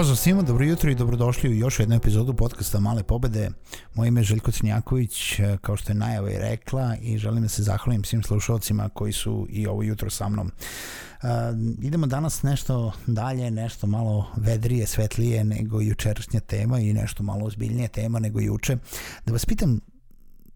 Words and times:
Pozdrav 0.00 0.16
svima, 0.16 0.42
dobro 0.42 0.64
jutro 0.64 0.90
i 0.90 0.94
dobrodošli 0.94 1.50
u 1.50 1.54
još 1.54 1.78
jednu 1.78 1.96
epizodu 1.96 2.34
podcasta 2.34 2.80
Male 2.80 3.02
pobede. 3.02 3.50
Moje 3.94 4.08
ime 4.08 4.20
je 4.20 4.24
Željko 4.24 4.50
Crnjaković, 4.50 5.38
e, 5.38 5.58
kao 5.60 5.76
što 5.76 5.92
je 5.92 5.96
najava 5.96 6.30
i 6.30 6.38
rekla 6.38 6.96
i 7.00 7.18
želim 7.18 7.42
da 7.42 7.48
se 7.48 7.62
zahvalim 7.62 8.04
svim 8.04 8.22
slušalcima 8.22 8.88
koji 8.88 9.12
su 9.12 9.46
i 9.50 9.66
ovo 9.66 9.82
jutro 9.82 10.10
sa 10.10 10.28
mnom. 10.28 10.46
Uh, 11.22 11.28
idemo 11.82 12.06
danas 12.06 12.42
nešto 12.42 12.92
dalje, 13.06 13.50
nešto 13.50 13.86
malo 13.86 14.26
vedrije, 14.36 14.86
svetlije 14.86 15.44
nego 15.44 15.80
jučerašnja 15.80 16.40
tema 16.40 16.78
i 16.78 16.92
nešto 16.92 17.22
malo 17.22 17.46
ozbiljnije 17.46 17.88
tema 17.88 18.18
nego 18.18 18.40
juče. 18.40 18.76
Da 19.26 19.32
vas 19.32 19.46
pitam, 19.46 19.80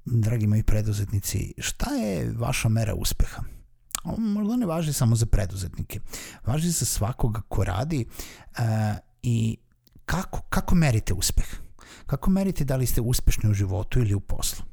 dragi 0.05 0.47
moji 0.47 0.63
preduzetnici, 0.63 1.55
šta 1.59 1.95
je 1.95 2.33
vaša 2.37 2.69
mera 2.69 2.95
uspeha? 2.95 3.43
možda 4.19 4.57
ne 4.57 4.67
važi 4.67 4.93
samo 4.93 5.17
za 5.17 5.27
preduzetnike, 5.27 6.01
važi 6.47 6.71
za 6.71 6.85
svakoga 6.85 7.41
ko 7.49 7.65
radi 7.65 8.07
uh, 8.59 8.65
i 9.25 9.57
kako, 10.05 10.41
kako 10.49 10.75
merite 10.75 11.15
uspeh? 11.15 11.47
Kako 12.07 12.31
merite 12.31 12.65
da 12.65 12.77
li 12.77 12.87
ste 12.87 13.01
uspešni 13.01 13.51
u 13.51 13.55
životu 13.55 13.99
ili 13.99 14.15
u 14.15 14.21
poslu? 14.21 14.65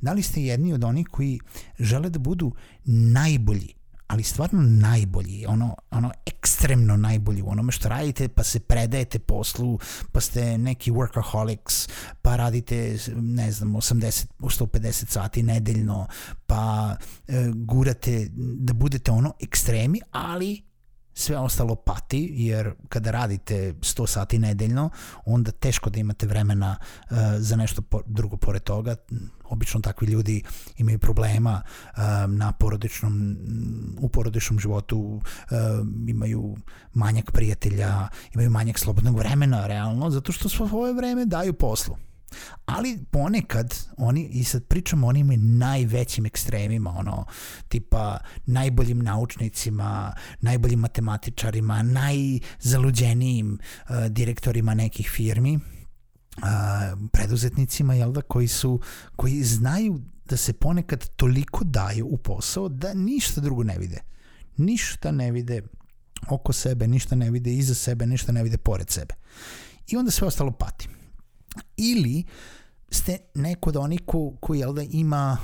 Da 0.00 0.12
li 0.12 0.22
ste 0.22 0.42
jedni 0.42 0.72
od 0.72 0.84
onih 0.84 1.06
koji 1.10 1.40
žele 1.78 2.10
da 2.10 2.18
budu 2.18 2.52
najbolji, 2.84 3.74
ali 4.06 4.22
stvarno 4.22 4.62
najbolji, 4.62 5.46
ono, 5.46 5.76
ono 5.90 6.10
ekstremno 6.26 6.96
najbolji 6.96 7.42
u 7.42 7.48
onome 7.48 7.72
što 7.72 7.88
radite, 7.88 8.28
pa 8.28 8.42
se 8.42 8.60
predajete 8.60 9.18
poslu, 9.18 9.78
pa 10.12 10.20
ste 10.20 10.58
neki 10.58 10.92
workaholics, 10.92 11.90
pa 12.22 12.36
radite, 12.36 12.98
ne 13.16 13.52
znam, 13.52 13.72
80, 13.72 14.26
150 14.38 15.10
sati 15.10 15.42
nedeljno, 15.42 16.06
pa 16.46 16.96
e, 17.28 17.50
gurate 17.54 18.28
da 18.36 18.72
budete 18.72 19.10
ono 19.10 19.32
ekstremi, 19.40 20.00
ali 20.10 20.69
sve 21.20 21.38
ostalo 21.38 21.74
pati, 21.74 22.30
jer 22.32 22.72
kada 22.88 23.10
radite 23.10 23.72
100 23.72 24.06
sati 24.06 24.38
nedeljno, 24.38 24.90
onda 25.24 25.50
teško 25.50 25.90
da 25.90 26.00
imate 26.00 26.26
vremena 26.26 26.76
uh, 26.80 27.16
za 27.38 27.56
nešto 27.56 27.82
po, 27.82 28.00
drugo 28.06 28.36
pored 28.36 28.62
toga. 28.62 28.96
Obično 29.44 29.80
takvi 29.80 30.06
ljudi 30.06 30.42
imaju 30.78 30.98
problema 30.98 31.62
uh, 31.62 32.02
na 32.28 32.52
porodičnom, 32.52 33.36
u 34.00 34.08
porodičnom 34.08 34.58
životu, 34.58 34.98
uh, 35.00 35.20
imaju 36.08 36.56
manjak 36.94 37.30
prijatelja, 37.32 38.08
imaju 38.34 38.50
manjak 38.50 38.78
slobodnog 38.78 39.18
vremena, 39.18 39.66
realno, 39.66 40.10
zato 40.10 40.32
što 40.32 40.48
svoje 40.48 40.94
vreme 40.94 41.24
daju 41.26 41.52
poslu. 41.52 42.09
Ali 42.66 42.98
ponekad 43.10 43.74
oni, 43.96 44.28
i 44.32 44.44
sad 44.44 44.64
pričamo 44.64 45.06
o 45.06 45.10
onim 45.10 45.58
najvećim 45.58 46.26
ekstremima, 46.26 46.90
ono, 46.90 47.24
tipa 47.68 48.18
najboljim 48.46 48.98
naučnicima, 48.98 50.12
najboljim 50.40 50.78
matematičarima, 50.78 51.82
najzaluđenijim 51.82 53.58
uh, 53.58 54.06
direktorima 54.06 54.74
nekih 54.74 55.10
firmi, 55.10 55.56
uh, 55.56 55.62
preduzetnicima, 57.12 57.94
jel 57.94 58.12
da, 58.12 58.22
koji 58.22 58.48
su, 58.48 58.80
koji 59.16 59.44
znaju 59.44 60.00
da 60.24 60.36
se 60.36 60.52
ponekad 60.52 61.08
toliko 61.08 61.64
daju 61.64 62.06
u 62.06 62.16
posao 62.16 62.68
da 62.68 62.94
ništa 62.94 63.40
drugo 63.40 63.62
ne 63.62 63.78
vide. 63.78 64.00
Ništa 64.56 65.12
ne 65.12 65.30
vide 65.30 65.62
oko 66.28 66.52
sebe, 66.52 66.88
ništa 66.88 67.16
ne 67.16 67.30
vide 67.30 67.54
iza 67.54 67.74
sebe, 67.74 68.06
ništa 68.06 68.32
ne 68.32 68.42
vide 68.42 68.58
pored 68.58 68.90
sebe. 68.90 69.14
I 69.88 69.96
onda 69.96 70.10
sve 70.10 70.26
ostalo 70.26 70.50
pati 70.50 70.88
ili 71.76 72.24
ste 72.90 73.18
neko 73.34 73.68
od 73.70 73.76
onih 73.76 74.00
ko, 74.06 74.30
ko 74.40 74.54
jel 74.54 74.72
da 74.72 74.82
ima 74.82 75.38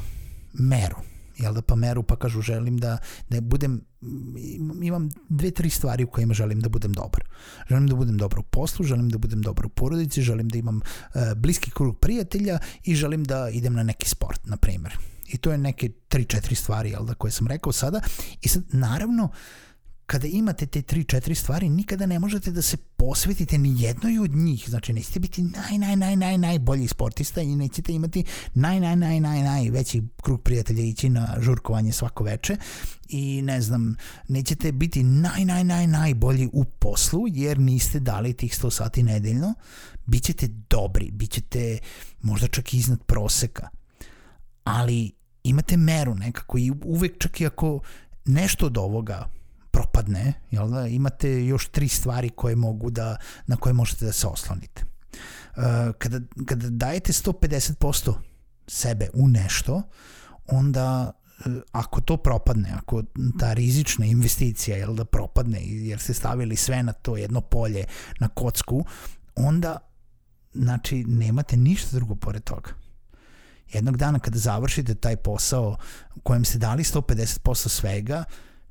meru 0.52 0.96
jel 1.38 1.54
da 1.54 1.62
pa 1.62 1.74
meru 1.74 2.02
pa 2.02 2.16
kažu 2.16 2.40
želim 2.40 2.78
da, 2.78 2.98
da 3.30 3.40
budem 3.40 3.80
imam 4.82 5.08
dve, 5.28 5.50
tri 5.50 5.70
stvari 5.70 6.04
u 6.04 6.06
kojima 6.06 6.34
želim 6.34 6.60
da 6.60 6.68
budem 6.68 6.92
dobar. 6.92 7.24
Želim 7.68 7.86
da 7.86 7.94
budem 7.94 8.18
dobar 8.18 8.38
u 8.38 8.42
poslu, 8.42 8.84
želim 8.84 9.08
da 9.08 9.18
budem 9.18 9.42
dobar 9.42 9.66
u 9.66 9.68
porodici, 9.68 10.22
želim 10.22 10.48
da 10.48 10.58
imam 10.58 10.76
uh, 10.76 11.22
bliski 11.36 11.70
krug 11.70 11.98
prijatelja 11.98 12.58
i 12.84 12.94
želim 12.94 13.24
da 13.24 13.48
idem 13.48 13.74
na 13.74 13.82
neki 13.82 14.08
sport, 14.08 14.40
na 14.44 14.56
primer. 14.56 14.98
I 15.28 15.38
to 15.38 15.52
je 15.52 15.58
neke 15.58 15.88
tri, 16.08 16.24
četiri 16.24 16.54
stvari, 16.54 16.90
jel 16.90 17.04
da, 17.04 17.14
koje 17.14 17.30
sam 17.30 17.46
rekao 17.46 17.72
sada. 17.72 18.00
I 18.42 18.48
sad, 18.48 18.62
naravno, 18.72 19.24
uh, 19.24 19.30
kada 20.06 20.26
imate 20.26 20.66
te 20.66 20.82
tri, 20.82 21.04
četiri 21.04 21.34
stvari, 21.34 21.68
nikada 21.68 22.06
ne 22.06 22.18
možete 22.18 22.50
da 22.50 22.62
se 22.62 22.76
posvetite 22.76 23.58
ni 23.58 23.82
jednoj 23.82 24.18
od 24.18 24.34
njih. 24.34 24.64
Znači, 24.68 24.92
nećete 24.92 25.20
biti 25.20 25.42
naj, 25.42 25.78
naj, 25.78 25.96
naj, 25.96 26.16
naj, 26.16 26.38
najbolji 26.38 26.88
sportista 26.88 27.40
i 27.40 27.56
nećete 27.56 27.92
imati 27.92 28.24
naj, 28.54 28.80
naj, 28.80 28.96
naj, 28.96 29.20
naj, 29.20 29.42
naj 29.42 29.70
veći 29.70 30.02
krug 30.22 30.42
prijatelja 30.42 30.82
ići 30.82 31.08
na 31.08 31.36
žurkovanje 31.40 31.92
svako 31.92 32.24
veče 32.24 32.56
i 33.08 33.42
ne 33.42 33.60
znam, 33.60 33.96
nećete 34.28 34.72
biti 34.72 35.02
naj, 35.02 35.44
naj, 35.44 35.64
naj, 35.64 35.86
najbolji 35.86 36.48
u 36.52 36.64
poslu 36.64 37.24
jer 37.28 37.58
niste 37.58 38.00
dali 38.00 38.32
tih 38.32 38.52
100 38.52 38.70
sati 38.70 39.02
nedeljno. 39.02 39.54
Bićete 40.06 40.48
dobri, 40.70 41.10
bićete 41.10 41.78
možda 42.22 42.48
čak 42.48 42.74
iznad 42.74 43.02
proseka, 43.02 43.68
ali 44.64 45.12
imate 45.44 45.76
meru 45.76 46.14
nekako 46.14 46.58
i 46.58 46.72
uvek 46.84 47.18
čak 47.18 47.40
i 47.40 47.46
ako 47.46 47.80
nešto 48.24 48.66
od 48.66 48.78
ovoga 48.78 49.35
propadne, 49.96 50.32
jel 50.50 50.68
da, 50.68 50.86
imate 50.86 51.46
još 51.46 51.68
tri 51.68 51.88
stvari 51.88 52.30
koje 52.30 52.56
mogu 52.56 52.90
da, 52.90 53.16
na 53.46 53.56
koje 53.56 53.72
možete 53.72 54.04
da 54.04 54.12
se 54.12 54.26
oslonite. 54.26 54.84
Uh, 55.56 55.62
kada, 55.98 56.20
kada 56.46 56.70
dajete 56.70 57.12
150% 57.12 58.14
sebe 58.66 59.08
u 59.14 59.28
nešto, 59.28 59.82
onda 60.46 61.12
uh, 61.46 61.52
ako 61.72 62.00
to 62.00 62.16
propadne, 62.16 62.72
ako 62.78 63.02
ta 63.38 63.52
rizična 63.52 64.06
investicija 64.06 64.76
jel 64.76 64.94
da 64.94 65.04
propadne 65.04 65.58
jer 65.62 65.98
ste 65.98 66.14
stavili 66.14 66.56
sve 66.56 66.82
na 66.82 66.92
to 66.92 67.16
jedno 67.16 67.40
polje 67.40 67.84
na 68.20 68.28
kocku, 68.28 68.84
onda 69.36 69.78
znači 70.54 71.04
nemate 71.04 71.56
ništa 71.56 71.96
drugo 71.96 72.14
pored 72.14 72.44
toga. 72.44 72.70
Jednog 73.72 73.96
dana 73.96 74.18
kada 74.18 74.38
završite 74.38 74.94
taj 74.94 75.16
posao 75.16 75.76
kojem 76.22 76.44
ste 76.44 76.58
dali 76.58 76.82
150% 76.82 77.68
svega, 77.68 78.24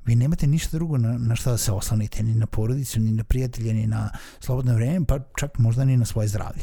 vi 0.06 0.14
nemate 0.14 0.46
ništa 0.46 0.76
drugo 0.76 0.98
na, 0.98 1.18
na 1.18 1.36
šta 1.36 1.50
da 1.50 1.56
se 1.56 1.72
oslanite, 1.72 2.22
ni 2.22 2.34
na 2.34 2.46
porodicu, 2.46 3.00
ni 3.00 3.12
na 3.12 3.24
prijatelje, 3.24 3.74
ni 3.74 3.86
na 3.86 4.10
slobodno 4.40 4.74
vreme, 4.74 5.06
pa 5.06 5.18
čak 5.38 5.58
možda 5.58 5.84
ni 5.84 5.96
na 5.96 6.04
svoje 6.04 6.28
zdravlje. 6.28 6.62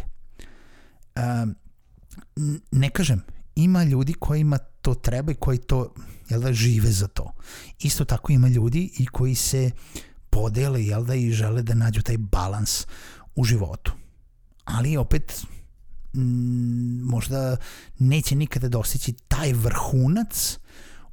Um, 1.15 1.55
ne 2.71 2.89
kažem, 2.89 3.23
ima 3.55 3.83
ljudi 3.83 4.13
kojima 4.13 4.57
to 4.57 4.93
treba 4.93 5.31
i 5.31 5.35
koji 5.35 5.57
to 5.57 5.93
jel 6.29 6.41
da, 6.41 6.53
žive 6.53 6.91
za 6.91 7.07
to. 7.07 7.33
Isto 7.79 8.05
tako 8.05 8.31
ima 8.31 8.47
ljudi 8.47 8.91
i 8.97 9.05
koji 9.05 9.35
se 9.35 9.71
podele 10.29 10.83
jel 10.83 11.05
da, 11.05 11.15
i 11.15 11.31
žele 11.31 11.61
da 11.61 11.73
nađu 11.73 12.01
taj 12.01 12.17
balans 12.17 12.87
u 13.35 13.43
životu. 13.43 13.93
Ali 14.65 14.97
opet 14.97 15.45
možda 17.03 17.57
neće 17.99 18.35
nikada 18.35 18.67
dostići 18.67 19.13
taj 19.27 19.53
vrhunac 19.53 20.59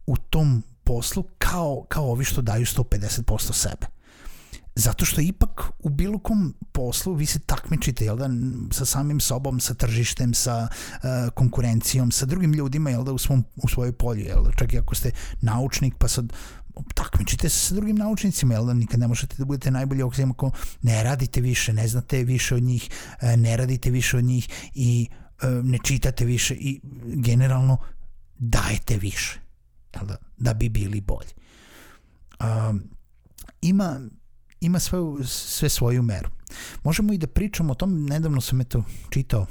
u 0.06 0.16
tom 0.16 0.62
poslu 0.90 1.24
kao, 1.38 1.84
kao 1.88 2.10
ovi 2.10 2.24
što 2.24 2.42
daju 2.42 2.66
150% 2.66 3.52
sebe. 3.52 3.86
Zato 4.74 5.04
što 5.04 5.20
ipak 5.20 5.62
u 5.78 5.88
bilo 5.88 6.18
kom 6.18 6.54
poslu 6.72 7.14
vi 7.14 7.26
se 7.26 7.38
takmičite 7.38 8.04
jel 8.04 8.16
da, 8.16 8.28
sa 8.70 8.84
samim 8.84 9.20
sobom, 9.20 9.60
sa 9.60 9.74
tržištem, 9.74 10.34
sa 10.34 10.68
uh, 10.68 11.30
konkurencijom, 11.34 12.10
sa 12.10 12.26
drugim 12.26 12.52
ljudima 12.52 12.90
jel 12.90 13.04
da, 13.04 13.12
u, 13.12 13.18
svom, 13.18 13.44
u 13.56 13.68
svojoj 13.68 13.92
polju. 13.92 14.24
Jel 14.24 14.42
da, 14.44 14.50
čak 14.58 14.72
i 14.72 14.78
ako 14.78 14.94
ste 14.94 15.12
naučnik 15.40 15.94
pa 15.98 16.08
sad 16.08 16.32
takmičite 16.94 17.48
se 17.48 17.58
sa 17.58 17.74
drugim 17.74 17.96
naučnicima, 17.96 18.54
jel 18.54 18.66
da 18.66 18.74
nikad 18.74 19.00
ne 19.00 19.08
možete 19.08 19.34
da 19.38 19.44
budete 19.44 19.70
najbolji 19.70 20.02
ako 20.02 20.50
ne 20.82 21.02
radite 21.04 21.40
više, 21.40 21.72
ne 21.72 21.88
znate 21.88 22.24
više 22.24 22.54
od 22.54 22.62
njih, 22.62 22.88
e, 23.20 23.36
ne 23.36 23.56
radite 23.56 23.90
više 23.90 24.16
od 24.16 24.24
njih 24.24 24.48
i 24.74 25.08
e, 25.42 25.46
ne 25.46 25.78
čitate 25.84 26.24
više 26.24 26.54
i 26.54 26.80
generalno 27.04 27.78
dajete 28.38 28.96
više 28.96 29.49
da, 29.92 30.16
da 30.36 30.54
bi 30.54 30.68
bili 30.68 31.00
bolji. 31.00 31.32
Um, 32.40 32.82
ima 33.62 34.00
ima 34.60 34.78
svoju, 34.78 35.18
sve 35.24 35.68
svoju 35.68 36.02
meru. 36.02 36.30
Možemo 36.84 37.12
i 37.12 37.18
da 37.18 37.26
pričamo 37.26 37.72
o 37.72 37.74
tom, 37.74 38.04
nedavno 38.04 38.40
sam 38.40 38.60
eto 38.60 38.84
čitao 39.10 39.46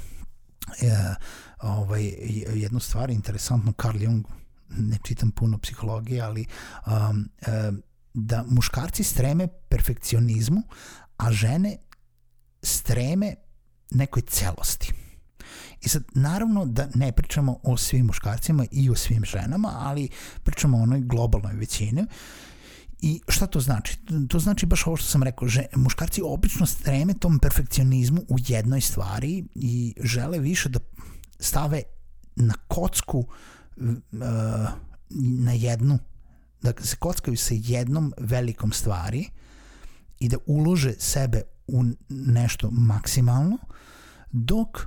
e, 0.82 1.14
ovaj, 1.58 2.14
jednu 2.54 2.80
stvar, 2.80 3.10
interesantno, 3.10 3.72
Carl 3.82 4.02
Jung, 4.02 4.26
ne 4.68 4.98
čitam 5.04 5.30
puno 5.30 5.58
psihologije, 5.58 6.20
ali 6.20 6.46
um, 6.86 7.28
e, 7.40 7.72
da 8.14 8.44
muškarci 8.48 9.04
streme 9.04 9.48
perfekcionizmu, 9.68 10.62
a 11.16 11.32
žene 11.32 11.76
streme 12.62 13.34
nekoj 13.90 14.22
celosti. 14.22 14.92
I 15.82 15.88
sad, 15.88 16.02
naravno 16.14 16.66
da 16.66 16.88
ne 16.94 17.12
pričamo 17.12 17.58
o 17.62 17.76
svim 17.76 18.06
muškarcima 18.06 18.66
i 18.70 18.90
o 18.90 18.94
svim 18.94 19.24
ženama, 19.24 19.72
ali 19.78 20.08
pričamo 20.42 20.78
o 20.78 20.82
onoj 20.82 21.00
globalnoj 21.00 21.54
većini. 21.54 22.06
I 23.02 23.20
šta 23.28 23.46
to 23.46 23.60
znači? 23.60 23.98
To 24.28 24.38
znači 24.38 24.66
baš 24.66 24.86
ovo 24.86 24.96
što 24.96 25.08
sam 25.08 25.22
rekao, 25.22 25.48
že, 25.48 25.66
muškarci 25.76 26.22
obično 26.24 26.66
streme 26.66 27.14
tom 27.14 27.38
perfekcionizmu 27.38 28.20
u 28.28 28.36
jednoj 28.46 28.80
stvari 28.80 29.44
i 29.54 29.94
žele 30.02 30.38
više 30.38 30.68
da 30.68 30.78
stave 31.38 31.82
na 32.36 32.54
kocku 32.68 33.18
uh, 33.18 33.26
na 35.10 35.52
jednu, 35.52 35.98
da 36.62 36.72
se 36.80 36.96
kockaju 36.96 37.36
sa 37.36 37.54
jednom 37.56 38.12
velikom 38.18 38.72
stvari 38.72 39.26
i 40.18 40.28
da 40.28 40.36
ulože 40.46 40.92
sebe 40.98 41.42
u 41.66 41.84
nešto 42.08 42.70
maksimalno, 42.70 43.58
dok 44.32 44.86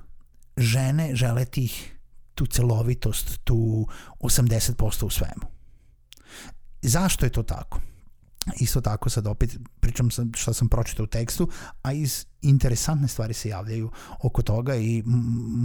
žene 0.57 1.15
žele 1.15 1.45
tih 1.45 1.99
tu 2.35 2.45
celovitost, 2.45 3.39
tu 3.43 3.87
80% 4.19 5.05
u 5.05 5.09
svemu. 5.09 5.45
Zašto 6.81 7.25
je 7.25 7.29
to 7.29 7.43
tako? 7.43 7.79
Isto 8.59 8.81
tako 8.81 9.09
sad 9.09 9.27
opet 9.27 9.57
pričam 9.79 10.11
sam 10.11 10.31
šta 10.35 10.53
sam 10.53 10.69
pročitao 10.69 11.03
u 11.03 11.07
tekstu, 11.07 11.49
a 11.81 11.93
iz 11.93 12.25
interesantne 12.41 13.07
stvari 13.07 13.33
se 13.33 13.49
javljaju 13.49 13.91
oko 14.23 14.41
toga 14.41 14.75
i 14.75 15.03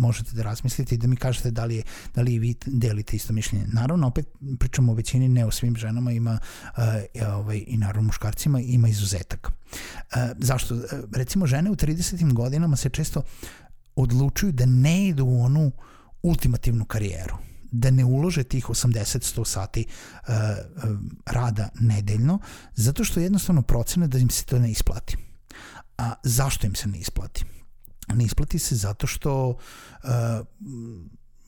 možete 0.00 0.32
da 0.32 0.42
razmislite 0.42 0.94
i 0.94 0.98
da 0.98 1.06
mi 1.06 1.16
kažete 1.16 1.50
da 1.50 1.64
li, 1.64 1.76
je, 1.76 1.82
da 2.14 2.22
li 2.22 2.38
vi 2.38 2.54
delite 2.66 3.16
isto 3.16 3.32
mišljenje. 3.32 3.66
Naravno, 3.72 4.06
opet 4.06 4.26
pričamo 4.58 4.92
o 4.92 4.94
većini, 4.94 5.28
ne 5.28 5.46
o 5.46 5.50
svim 5.50 5.76
ženama, 5.76 6.12
ima 6.12 6.38
uh, 6.76 6.82
ovaj, 7.32 7.64
i 7.66 7.76
naravno 7.76 8.06
muškarcima, 8.06 8.60
ima 8.60 8.88
izuzetak. 8.88 9.48
Uh, 9.48 10.16
zašto? 10.38 10.74
Uh, 10.74 10.82
recimo, 11.12 11.46
žene 11.46 11.70
u 11.70 11.76
30. 11.76 12.32
godinama 12.32 12.76
se 12.76 12.88
često 12.88 13.22
odlučuju 14.02 14.52
da 14.52 14.66
ne 14.66 15.06
idu 15.06 15.24
u 15.24 15.42
onu 15.42 15.72
ultimativnu 16.22 16.84
karijeru 16.84 17.36
da 17.70 17.90
ne 17.90 18.04
ulože 18.04 18.44
tih 18.44 18.66
80-100 18.66 19.44
sati 19.44 19.86
uh, 19.86 20.34
rada 21.26 21.68
nedeljno, 21.80 22.38
zato 22.74 23.04
što 23.04 23.20
jednostavno 23.20 23.62
procene 23.62 24.08
da 24.08 24.18
im 24.18 24.30
se 24.30 24.44
to 24.44 24.58
ne 24.58 24.70
isplati. 24.70 25.16
A 25.98 26.14
zašto 26.22 26.66
im 26.66 26.74
se 26.74 26.88
ne 26.88 26.98
isplati? 26.98 27.44
Ne 28.14 28.24
isplati 28.24 28.58
se 28.58 28.76
zato 28.76 29.06
što 29.06 29.48
uh, 29.48 30.08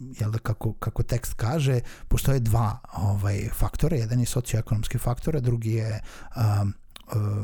jel 0.00 0.30
da 0.30 0.38
kako, 0.38 0.72
kako 0.72 1.02
tekst 1.02 1.34
kaže, 1.34 1.80
postoje 2.08 2.40
dva 2.40 2.78
ovaj, 2.92 3.48
faktora, 3.54 3.96
jedan 3.96 4.20
je 4.20 4.26
socioekonomski 4.26 4.98
faktor, 4.98 5.36
a 5.36 5.40
drugi 5.40 5.72
je 5.72 6.00
um, 6.36 6.74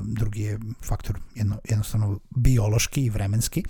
drugi 0.04 0.42
je 0.42 0.58
faktor 0.84 1.18
jedno, 1.34 1.58
jednostavno 1.68 2.18
biološki 2.30 3.04
i 3.04 3.10
vremenski. 3.10 3.64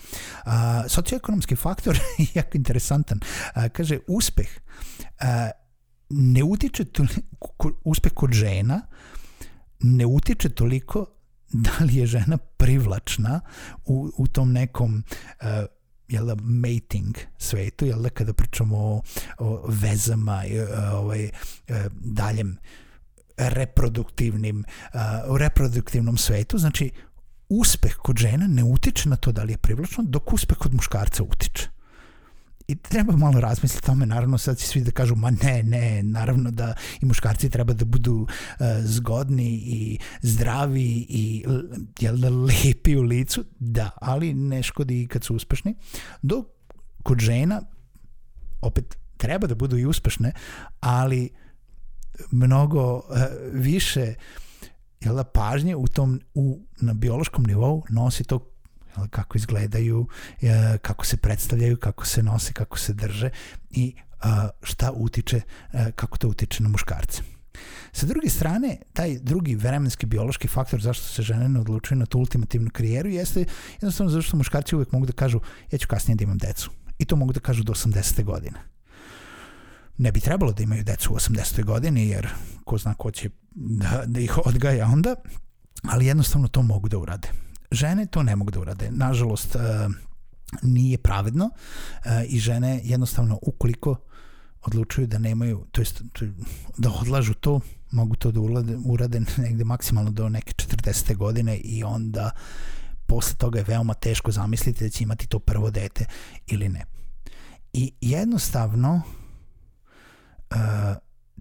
Uh, 0.46 0.52
socioekonomski 0.88 1.56
faktor 1.56 1.96
je 2.18 2.26
jako 2.34 2.56
interesantan. 2.56 3.20
Uh, 3.20 3.68
kaže, 3.72 3.98
uspeh 4.08 4.48
uh, 5.20 5.26
ne 6.10 6.42
utiče, 6.42 6.84
toliko, 6.84 7.72
uspeh 7.84 8.12
kod 8.12 8.32
žena 8.32 8.80
ne 9.80 10.06
utiče 10.06 10.48
toliko 10.48 11.06
da 11.52 11.70
li 11.80 11.96
je 11.96 12.06
žena 12.06 12.36
privlačna 12.36 13.40
u, 13.84 14.10
u 14.16 14.26
tom 14.26 14.52
nekom 14.52 15.02
uh, 15.42 15.46
jel 16.08 16.26
da, 16.26 16.34
mating 16.34 17.16
svetu, 17.38 17.86
jel 17.86 18.02
da, 18.02 18.10
kada 18.10 18.32
pričamo 18.32 18.78
o, 18.78 19.02
o 19.38 19.66
vezama, 19.68 20.42
ovaj, 20.92 21.30
daljem 21.90 22.56
reproduktivnim, 23.36 24.64
uh, 24.94 25.00
u 25.28 25.38
reproduktivnom 25.38 26.16
svetu, 26.16 26.58
znači 26.58 26.90
uspeh 27.48 27.96
kod 27.96 28.16
žena 28.16 28.46
ne 28.46 28.64
utiče 28.64 29.08
na 29.08 29.16
to 29.16 29.32
da 29.32 29.42
li 29.42 29.52
je 29.52 29.58
privlačno, 29.58 30.04
dok 30.06 30.32
uspeh 30.32 30.58
kod 30.58 30.74
muškarca 30.74 31.22
utiče. 31.22 31.68
I 32.68 32.76
treba 32.76 33.16
malo 33.16 33.40
razmisliti 33.40 33.84
o 33.84 33.86
tome, 33.86 34.06
naravno 34.06 34.38
sad 34.38 34.58
svi 34.58 34.80
da 34.80 34.90
kažu, 34.90 35.14
ma 35.14 35.30
ne, 35.30 35.62
ne, 35.62 36.02
naravno 36.02 36.50
da 36.50 36.74
i 37.00 37.06
muškarci 37.06 37.50
treba 37.50 37.72
da 37.72 37.84
budu 37.84 38.14
uh, 38.14 38.66
zgodni 38.80 39.50
i 39.66 39.98
zdravi 40.22 41.06
i 41.08 41.44
jel 42.00 42.16
da 42.16 42.28
lepi 42.28 42.96
u 42.96 43.02
licu, 43.02 43.44
da, 43.58 43.90
ali 43.96 44.34
ne 44.34 44.62
škodi 44.62 45.02
i 45.02 45.06
kad 45.06 45.24
su 45.24 45.34
uspešni, 45.34 45.74
dok 46.22 46.46
kod 47.02 47.18
žena 47.18 47.62
opet 48.60 48.96
treba 49.16 49.46
da 49.46 49.54
budu 49.54 49.78
i 49.78 49.86
uspešne, 49.86 50.32
ali 50.80 51.30
uh, 51.32 51.45
mnogo 52.30 52.94
uh, 52.94 53.02
više 53.52 54.14
jel 55.00 55.16
da, 55.16 55.24
pažnje 55.24 55.76
u 55.76 55.86
tom 55.86 56.20
u, 56.34 56.60
na 56.80 56.94
biološkom 56.94 57.44
nivou 57.44 57.84
nosi 57.90 58.24
to 58.24 58.50
jel, 58.96 59.08
kako 59.10 59.38
izgledaju, 59.38 60.00
uh, 60.00 60.48
kako 60.82 61.06
se 61.06 61.16
predstavljaju, 61.16 61.76
kako 61.76 62.06
se 62.06 62.22
nose, 62.22 62.52
kako 62.52 62.78
se 62.78 62.92
drže 62.92 63.30
i 63.70 63.94
uh, 64.24 64.28
šta 64.62 64.92
utiče, 64.92 65.40
kako 65.94 66.18
to 66.18 66.28
utiče 66.28 66.62
na 66.62 66.68
muškarce. 66.68 67.22
Sa 67.92 68.06
druge 68.06 68.28
strane, 68.28 68.76
taj 68.92 69.18
drugi 69.18 69.54
vremenski 69.54 70.06
biološki 70.06 70.48
faktor 70.48 70.80
zašto 70.80 71.04
se 71.04 71.22
žene 71.22 71.48
ne 71.48 71.60
odlučuju 71.60 71.98
na 71.98 72.06
tu 72.06 72.18
ultimativnu 72.18 72.70
karijeru 72.72 73.08
jeste 73.08 73.44
jednostavno 73.72 74.10
zato 74.10 74.22
što 74.22 74.36
muškarci 74.36 74.76
uvek 74.76 74.92
mogu 74.92 75.06
da 75.06 75.12
kažu 75.12 75.40
ja 75.72 75.78
ću 75.78 75.88
kasnije 75.88 76.16
da 76.16 76.24
imam 76.24 76.38
decu. 76.38 76.70
I 76.98 77.04
to 77.04 77.16
mogu 77.16 77.32
da 77.32 77.40
kažu 77.40 77.62
do 77.62 77.72
80. 77.72 78.24
godine 78.24 78.75
ne 79.98 80.12
bi 80.12 80.20
trebalo 80.20 80.52
da 80.52 80.62
imaju 80.62 80.84
decu 80.84 81.12
u 81.12 81.16
80. 81.16 81.64
godini, 81.64 82.08
jer 82.08 82.28
ko 82.64 82.78
zna 82.78 82.94
ko 82.94 83.10
će 83.10 83.30
da, 83.54 84.02
da 84.06 84.20
ih 84.20 84.38
odgaja 84.44 84.86
onda, 84.86 85.14
ali 85.82 86.06
jednostavno 86.06 86.48
to 86.48 86.62
mogu 86.62 86.88
da 86.88 86.98
urade. 86.98 87.28
Žene 87.70 88.06
to 88.06 88.22
ne 88.22 88.36
mogu 88.36 88.50
da 88.50 88.60
urade. 88.60 88.90
Nažalost, 88.90 89.54
uh, 89.54 89.60
nije 90.62 90.98
pravedno 90.98 91.44
uh, 91.44 92.10
i 92.28 92.38
žene 92.38 92.80
jednostavno 92.84 93.38
ukoliko 93.42 93.96
odlučuju 94.62 95.06
da 95.06 95.18
nemaju, 95.18 95.66
to 95.72 95.80
jest 95.80 96.02
da 96.78 96.90
odlažu 96.90 97.34
to, 97.34 97.60
mogu 97.90 98.16
to 98.16 98.32
da 98.32 98.40
urade, 98.40 98.76
urade 98.84 99.20
negde 99.36 99.64
maksimalno 99.64 100.10
do 100.10 100.28
neke 100.28 100.52
40. 100.52 101.16
godine 101.16 101.56
i 101.56 101.84
onda 101.84 102.30
posle 103.06 103.36
toga 103.36 103.58
je 103.58 103.64
veoma 103.68 103.94
teško 103.94 104.30
zamisliti 104.30 104.84
da 104.84 104.90
će 104.90 105.04
imati 105.04 105.26
to 105.26 105.38
prvo 105.38 105.70
dete 105.70 106.04
ili 106.46 106.68
ne. 106.68 106.84
I 107.72 107.92
jednostavno 108.00 109.02
uh, 110.50 110.96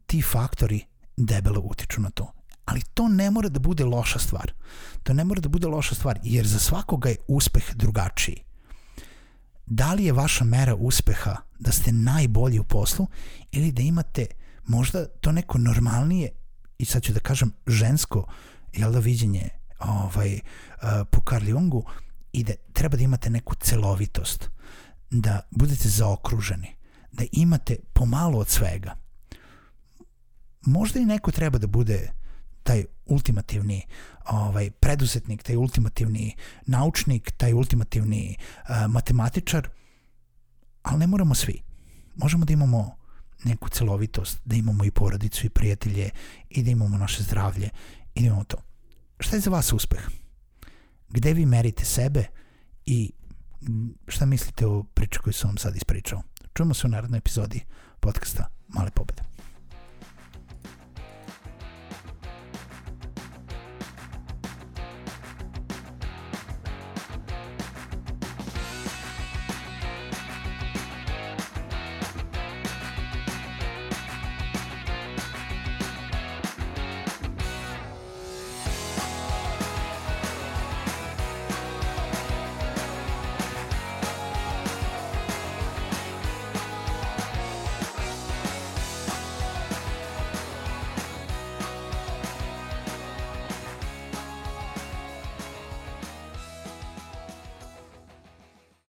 ti 0.05 0.21
faktori 0.21 0.85
debelo 1.17 1.61
utiču 1.61 2.01
na 2.01 2.09
to. 2.09 2.31
Ali 2.65 2.81
to 2.93 3.07
ne 3.07 3.31
mora 3.31 3.49
da 3.49 3.59
bude 3.59 3.85
loša 3.85 4.19
stvar. 4.19 4.53
To 5.03 5.13
ne 5.13 5.23
mora 5.23 5.41
da 5.41 5.49
bude 5.49 5.67
loša 5.67 5.95
stvar, 5.95 6.19
jer 6.23 6.47
za 6.47 6.59
svakoga 6.59 7.09
je 7.09 7.17
uspeh 7.27 7.75
drugačiji. 7.75 8.43
Da 9.65 9.93
li 9.93 10.05
je 10.05 10.13
vaša 10.13 10.43
mera 10.43 10.75
uspeha 10.75 11.35
da 11.59 11.71
ste 11.71 11.91
najbolji 11.91 12.59
u 12.59 12.63
poslu 12.63 13.07
ili 13.51 13.71
da 13.71 13.81
imate 13.81 14.25
možda 14.67 15.05
to 15.05 15.31
neko 15.31 15.57
normalnije 15.57 16.29
i 16.77 16.85
sad 16.85 17.03
ću 17.03 17.13
da 17.13 17.19
kažem 17.19 17.51
žensko 17.67 18.27
jel 18.73 18.91
da 18.91 18.99
viđenje 18.99 19.49
ovaj, 19.79 20.33
uh, 20.33 20.89
po 21.11 21.21
Carl 21.29 21.49
Jungu 21.49 21.83
i 22.33 22.43
da 22.43 22.53
treba 22.73 22.97
da 22.97 23.03
imate 23.03 23.29
neku 23.29 23.55
celovitost 23.55 24.49
da 25.11 25.39
budete 25.51 25.89
zaokruženi 25.89 26.75
da 27.17 27.25
imate 27.31 27.75
pomalo 27.93 28.39
od 28.39 28.49
svega. 28.49 28.95
Možda 30.61 30.99
i 30.99 31.05
neko 31.05 31.31
treba 31.31 31.57
da 31.57 31.67
bude 31.67 32.11
taj 32.63 32.85
ultimativni 33.05 33.81
ovaj 34.25 34.71
preduzetnik, 34.71 35.43
taj 35.43 35.55
ultimativni 35.55 36.35
naučnik, 36.65 37.31
taj 37.37 37.53
ultimativni 37.53 38.35
uh, 38.37 38.91
matematičar, 38.91 39.69
ali 40.81 40.99
ne 40.99 41.07
moramo 41.07 41.35
svi. 41.35 41.61
Možemo 42.15 42.45
da 42.45 42.53
imamo 42.53 42.97
neku 43.43 43.69
celovitost, 43.69 44.41
da 44.45 44.55
imamo 44.55 44.85
i 44.85 44.91
porodicu 44.91 45.45
i 45.45 45.49
prijatelje 45.49 46.09
i 46.49 46.63
da 46.63 46.71
imamo 46.71 46.97
naše 46.97 47.23
zdravlje 47.23 47.69
i 48.15 48.21
da 48.21 48.27
imamo 48.27 48.43
to. 48.43 48.57
Šta 49.19 49.35
je 49.35 49.39
za 49.39 49.49
vas 49.49 49.73
uspeh? 49.73 50.09
Gde 51.09 51.33
vi 51.33 51.45
merite 51.45 51.85
sebe 51.85 52.25
i 52.85 53.11
šta 54.07 54.25
mislite 54.25 54.65
o 54.65 54.83
priči 54.83 55.19
koju 55.19 55.33
sam 55.33 55.49
vam 55.49 55.57
sad 55.57 55.75
ispričao? 55.75 56.21
Čujemo 56.57 56.73
se 56.73 56.87
u 56.87 56.89
narednoj 56.89 57.17
epizodi 57.17 57.65
podcasta 57.99 58.49
Male 58.67 58.91
pobede. 58.91 59.34